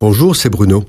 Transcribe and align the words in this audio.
Bonjour, 0.00 0.36
c'est 0.36 0.48
Bruno. 0.48 0.84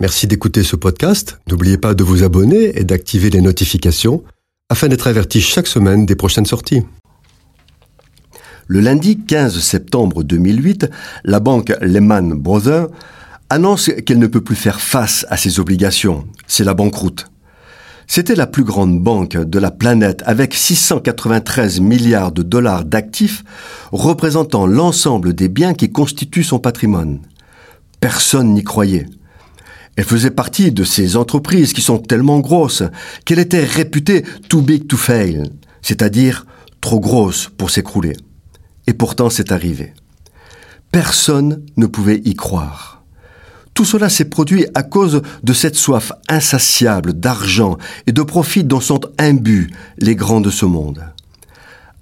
Merci 0.00 0.26
d'écouter 0.26 0.62
ce 0.62 0.74
podcast. 0.74 1.38
N'oubliez 1.50 1.76
pas 1.76 1.92
de 1.92 2.02
vous 2.02 2.22
abonner 2.22 2.78
et 2.78 2.84
d'activer 2.84 3.28
les 3.28 3.42
notifications 3.42 4.24
afin 4.70 4.88
d'être 4.88 5.06
averti 5.06 5.42
chaque 5.42 5.66
semaine 5.66 6.06
des 6.06 6.16
prochaines 6.16 6.46
sorties. 6.46 6.82
Le 8.66 8.80
lundi 8.80 9.18
15 9.18 9.60
septembre 9.60 10.22
2008, 10.22 10.90
la 11.24 11.40
banque 11.40 11.74
Lehman 11.82 12.32
Brothers 12.32 12.88
annonce 13.50 13.90
qu'elle 14.06 14.18
ne 14.18 14.26
peut 14.26 14.42
plus 14.42 14.56
faire 14.56 14.80
face 14.80 15.26
à 15.28 15.36
ses 15.36 15.60
obligations. 15.60 16.26
C'est 16.46 16.64
la 16.64 16.72
banqueroute. 16.72 17.26
C'était 18.06 18.34
la 18.34 18.46
plus 18.46 18.64
grande 18.64 18.98
banque 18.98 19.36
de 19.36 19.58
la 19.58 19.72
planète 19.72 20.22
avec 20.24 20.54
693 20.54 21.80
milliards 21.80 22.32
de 22.32 22.42
dollars 22.42 22.86
d'actifs 22.86 23.44
représentant 23.92 24.66
l'ensemble 24.66 25.34
des 25.34 25.50
biens 25.50 25.74
qui 25.74 25.92
constituent 25.92 26.44
son 26.44 26.60
patrimoine. 26.60 27.20
Personne 28.04 28.52
n'y 28.52 28.62
croyait. 28.62 29.06
Elle 29.96 30.04
faisait 30.04 30.30
partie 30.30 30.72
de 30.72 30.84
ces 30.84 31.16
entreprises 31.16 31.72
qui 31.72 31.80
sont 31.80 31.96
tellement 31.96 32.40
grosses 32.40 32.82
qu'elle 33.24 33.38
était 33.38 33.64
réputée 33.64 34.26
too 34.50 34.60
big 34.60 34.86
to 34.86 34.98
fail, 34.98 35.44
c'est-à-dire 35.80 36.44
trop 36.82 37.00
grosse 37.00 37.48
pour 37.56 37.70
s'écrouler. 37.70 38.14
Et 38.86 38.92
pourtant 38.92 39.30
c'est 39.30 39.52
arrivé. 39.52 39.94
Personne 40.92 41.64
ne 41.78 41.86
pouvait 41.86 42.20
y 42.26 42.34
croire. 42.34 43.02
Tout 43.72 43.86
cela 43.86 44.10
s'est 44.10 44.26
produit 44.26 44.66
à 44.74 44.82
cause 44.82 45.22
de 45.42 45.52
cette 45.54 45.76
soif 45.76 46.12
insatiable 46.28 47.14
d'argent 47.14 47.78
et 48.06 48.12
de 48.12 48.22
profit 48.22 48.64
dont 48.64 48.80
sont 48.80 49.00
imbus 49.18 49.70
les 49.96 50.14
grands 50.14 50.42
de 50.42 50.50
ce 50.50 50.66
monde. 50.66 51.13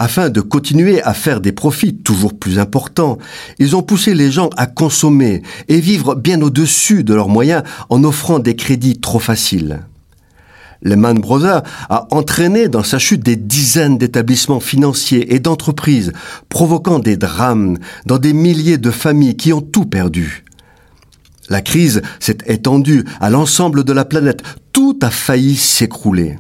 Afin 0.04 0.30
de 0.30 0.40
continuer 0.40 1.00
à 1.04 1.14
faire 1.14 1.40
des 1.40 1.52
profits 1.52 1.94
toujours 1.94 2.36
plus 2.36 2.58
importants, 2.58 3.18
ils 3.60 3.76
ont 3.76 3.84
poussé 3.84 4.14
les 4.14 4.32
gens 4.32 4.50
à 4.56 4.66
consommer 4.66 5.42
et 5.68 5.78
vivre 5.78 6.16
bien 6.16 6.42
au-dessus 6.42 7.04
de 7.04 7.14
leurs 7.14 7.28
moyens 7.28 7.62
en 7.88 8.02
offrant 8.02 8.40
des 8.40 8.56
crédits 8.56 8.98
trop 8.98 9.20
faciles. 9.20 9.86
Lehman 10.82 11.20
Brothers 11.20 11.62
a 11.88 12.08
entraîné 12.10 12.66
dans 12.66 12.82
sa 12.82 12.98
chute 12.98 13.22
des 13.22 13.36
dizaines 13.36 13.96
d'établissements 13.96 14.58
financiers 14.58 15.36
et 15.36 15.38
d'entreprises, 15.38 16.12
provoquant 16.48 16.98
des 16.98 17.16
drames 17.16 17.78
dans 18.04 18.18
des 18.18 18.32
milliers 18.32 18.78
de 18.78 18.90
familles 18.90 19.36
qui 19.36 19.52
ont 19.52 19.60
tout 19.60 19.86
perdu. 19.86 20.44
La 21.48 21.60
crise 21.60 22.02
s'est 22.18 22.38
étendue 22.46 23.04
à 23.20 23.30
l'ensemble 23.30 23.84
de 23.84 23.92
la 23.92 24.04
planète. 24.04 24.42
Tout 24.72 24.98
a 25.00 25.10
failli 25.10 25.54
s'écrouler. 25.54 26.38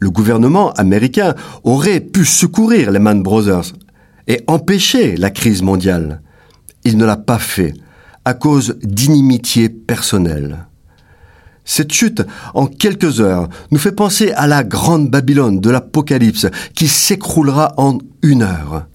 Le 0.00 0.10
gouvernement 0.10 0.72
américain 0.72 1.34
aurait 1.64 2.00
pu 2.00 2.24
secourir 2.24 2.90
les 2.90 2.98
Man 2.98 3.22
Brothers 3.22 3.72
et 4.26 4.42
empêcher 4.46 5.16
la 5.16 5.30
crise 5.30 5.62
mondiale. 5.62 6.22
Il 6.84 6.96
ne 6.96 7.04
l'a 7.04 7.16
pas 7.16 7.38
fait 7.38 7.74
à 8.24 8.34
cause 8.34 8.76
d'inimitié 8.82 9.68
personnelle. 9.68 10.66
Cette 11.64 11.92
chute, 11.92 12.22
en 12.54 12.66
quelques 12.66 13.20
heures, 13.20 13.48
nous 13.70 13.78
fait 13.78 13.92
penser 13.92 14.32
à 14.32 14.46
la 14.46 14.64
grande 14.64 15.10
Babylone 15.10 15.60
de 15.60 15.70
l'Apocalypse 15.70 16.46
qui 16.74 16.88
s'écroulera 16.88 17.74
en 17.76 17.98
une 18.22 18.42
heure. 18.42 18.86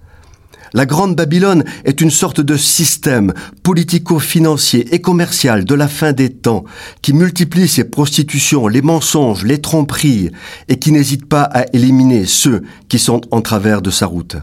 La 0.76 0.88
Grande 0.88 1.16
Babylone 1.16 1.64
est 1.86 2.02
une 2.02 2.10
sorte 2.10 2.42
de 2.42 2.58
système 2.58 3.32
politico-financier 3.62 4.88
et 4.96 5.02
commercial 5.02 5.66
de 5.66 5.76
la 5.76 5.88
fin 5.88 6.14
des 6.14 6.32
temps 6.32 6.64
qui 7.04 7.14
multiplie 7.14 7.68
ses 7.68 7.84
prostitutions, 7.84 8.68
les 8.68 8.82
mensonges, 8.82 9.44
les 9.44 9.62
tromperies 9.62 10.32
et 10.70 10.80
qui 10.80 10.92
n'hésite 10.92 11.28
pas 11.28 11.44
à 11.44 11.66
éliminer 11.74 12.26
ceux 12.26 12.64
qui 12.90 12.98
sont 12.98 13.22
en 13.30 13.42
travers 13.42 13.84
de 13.84 13.92
sa 13.92 14.08
route. 14.08 14.38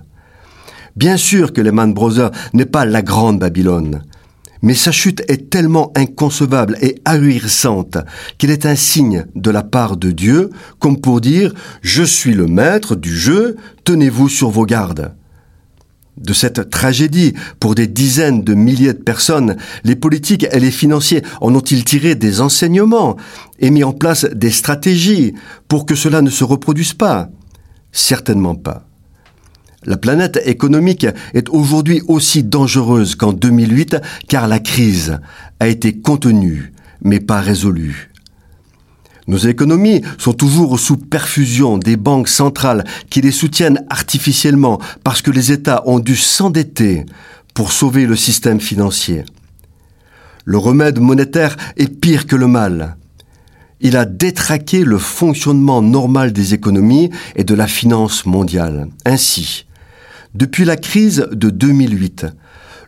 Bien 0.95 1.17
sûr 1.17 1.53
que 1.53 1.61
les 1.61 1.72
Man 1.72 1.95
Brothers 1.95 2.31
n'est 2.53 2.65
pas 2.65 2.84
la 2.84 3.03
Grande 3.03 3.41
Babylone. 3.41 4.05
Mais 4.62 4.75
sa 4.75 4.92
chute 4.92 5.25
est 5.27 5.50
tellement 5.50 5.91
inconcevable 5.97 6.77
et 6.81 7.00
ahurissante 7.06 7.98
qu'elle 8.39 8.50
est 8.50 8.67
un 8.67 8.77
signe 8.77 9.25
de 9.34 9.50
la 9.50 9.65
part 9.65 9.97
de 9.97 10.12
Dieu, 10.12 10.50
comme 10.78 11.00
pour 11.00 11.20
dire⁇ 11.20 11.50
Je 11.83 12.05
suis 12.05 12.34
le 12.34 12.47
maître 12.47 12.94
du 12.94 13.17
jeu, 13.17 13.56
tenez-vous 13.82 14.28
sur 14.28 14.50
vos 14.50 14.66
gardes⁇ 14.66 15.12
de 16.20 16.32
cette 16.32 16.70
tragédie 16.70 17.34
pour 17.58 17.75
des 17.75 17.86
dizaines 17.86 18.42
de 18.42 18.54
milliers 18.54 18.92
de 18.92 19.03
personnes, 19.03 19.56
les 19.84 19.97
politiques 19.97 20.47
et 20.53 20.60
les 20.60 20.70
financiers 20.70 21.22
en 21.41 21.54
ont-ils 21.54 21.84
tiré 21.84 22.14
des 22.14 22.41
enseignements 22.41 23.16
et 23.58 23.70
mis 23.70 23.84
en 23.84 23.92
place 23.92 24.25
des 24.25 24.50
stratégies 24.50 25.34
pour 25.69 25.86
que 25.86 25.94
cela 25.94 26.22
ne 26.22 26.31
se 26.31 26.44
reproduise 26.44 26.94
pas? 26.94 27.28
Certainement 27.92 28.54
pas. 28.54 28.86
La 29.84 29.97
planète 29.97 30.38
économique 30.44 31.06
est 31.32 31.48
aujourd'hui 31.48 32.03
aussi 32.06 32.42
dangereuse 32.42 33.14
qu'en 33.14 33.32
2008 33.32 33.97
car 34.28 34.47
la 34.47 34.58
crise 34.58 35.19
a 35.58 35.69
été 35.69 35.98
contenue 35.98 36.75
mais 37.02 37.20
pas 37.20 37.41
résolue. 37.41 38.09
Nos 39.31 39.39
économies 39.39 40.03
sont 40.19 40.33
toujours 40.33 40.81
sous 40.81 40.97
perfusion 40.97 41.79
des 41.79 41.97
banques 41.97 42.27
centrales 42.27 42.83
qui 43.11 43.21
les 43.21 43.31
soutiennent 43.31 43.87
artificiellement 43.89 44.81
parce 45.05 45.23
que 45.23 45.31
les 45.31 45.53
États 45.53 45.85
ont 45.87 46.01
dû 46.01 46.17
s'endetter 46.17 47.07
pour 47.55 47.71
sauver 47.71 48.07
le 48.07 48.17
système 48.17 48.59
financier. 48.59 49.25
Le 50.45 50.59
remède 50.59 50.99
monétaire 50.99 51.57
est 51.77 52.01
pire 52.01 52.27
que 52.27 52.35
le 52.35 52.49
mal. 52.49 52.97
Il 53.81 53.97
a 53.97 54.05
détraqué 54.05 54.83
le 54.83 54.99
fonctionnement 54.99 55.81
normal 55.81 56.33
des 56.33 56.53
économies 56.55 57.11
et 57.37 57.45
de 57.45 57.55
la 57.55 57.69
finance 57.69 58.27
mondiale. 58.27 58.89
Ainsi, 59.07 59.65
depuis 60.35 60.65
la 60.65 60.77
crise 60.77 61.29
de 61.31 61.51
2008, 61.51 62.27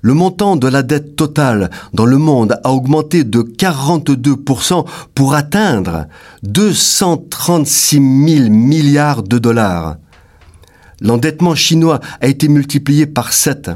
le 0.02 0.14
montant 0.14 0.56
de 0.56 0.66
la 0.66 0.82
dette 0.82 1.16
totale 1.16 1.70
dans 1.94 2.04
le 2.04 2.18
monde 2.18 2.58
a 2.64 2.72
augmenté 2.72 3.22
de 3.22 3.40
42% 3.40 4.84
pour 5.14 5.34
atteindre 5.34 6.06
236 6.42 7.96
000 7.96 8.50
milliards 8.50 9.22
de 9.22 9.38
dollars. 9.38 9.96
L'endettement 11.00 11.54
chinois 11.54 12.00
a 12.20 12.26
été 12.26 12.48
multiplié 12.48 13.06
par 13.06 13.32
7. 13.32 13.70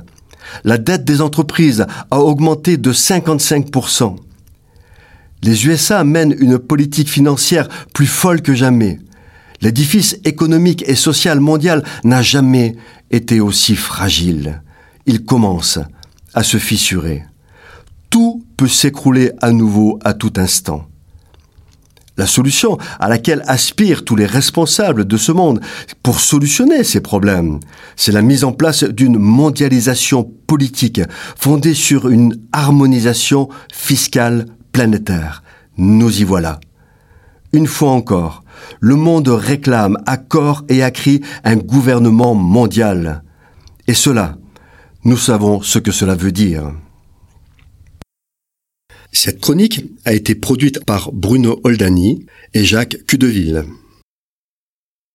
La 0.64 0.78
dette 0.78 1.04
des 1.04 1.20
entreprises 1.20 1.86
a 2.10 2.20
augmenté 2.20 2.76
de 2.76 2.92
55%. 2.92 4.16
Les 5.42 5.66
USA 5.66 6.02
mènent 6.02 6.34
une 6.38 6.58
politique 6.58 7.08
financière 7.08 7.68
plus 7.94 8.06
folle 8.06 8.42
que 8.42 8.54
jamais. 8.54 8.98
L'édifice 9.60 10.18
économique 10.24 10.84
et 10.86 10.96
social 10.96 11.40
mondial 11.40 11.84
n'a 12.04 12.22
jamais 12.22 12.76
été 13.10 13.40
aussi 13.40 13.76
fragile. 13.76 14.62
Il 15.06 15.24
commence 15.24 15.78
à 16.36 16.44
se 16.44 16.58
fissurer. 16.58 17.24
Tout 18.10 18.44
peut 18.56 18.68
s'écrouler 18.68 19.32
à 19.42 19.50
nouveau 19.50 19.98
à 20.04 20.14
tout 20.14 20.34
instant. 20.36 20.86
La 22.18 22.26
solution 22.26 22.78
à 22.98 23.08
laquelle 23.08 23.42
aspirent 23.46 24.04
tous 24.04 24.16
les 24.16 24.24
responsables 24.24 25.06
de 25.06 25.16
ce 25.16 25.32
monde 25.32 25.60
pour 26.02 26.20
solutionner 26.20 26.82
ces 26.84 27.00
problèmes, 27.00 27.60
c'est 27.94 28.12
la 28.12 28.22
mise 28.22 28.44
en 28.44 28.52
place 28.52 28.84
d'une 28.84 29.18
mondialisation 29.18 30.30
politique 30.46 31.00
fondée 31.36 31.74
sur 31.74 32.08
une 32.08 32.38
harmonisation 32.52 33.48
fiscale 33.72 34.46
planétaire. 34.72 35.42
Nous 35.76 36.20
y 36.20 36.24
voilà. 36.24 36.60
Une 37.52 37.66
fois 37.66 37.90
encore, 37.90 38.44
le 38.80 38.94
monde 38.94 39.28
réclame 39.28 39.98
à 40.06 40.18
et 40.68 40.82
à 40.82 40.90
cri 40.90 41.20
un 41.44 41.56
gouvernement 41.56 42.34
mondial. 42.34 43.22
Et 43.88 43.94
cela, 43.94 44.36
nous 45.06 45.16
savons 45.16 45.62
ce 45.62 45.78
que 45.78 45.92
cela 45.92 46.16
veut 46.16 46.32
dire. 46.32 46.72
Cette 49.12 49.40
chronique 49.40 49.84
a 50.04 50.12
été 50.12 50.34
produite 50.34 50.84
par 50.84 51.12
Bruno 51.12 51.60
Oldani 51.62 52.26
et 52.54 52.64
Jacques 52.64 52.96
Cudeville. 53.06 53.64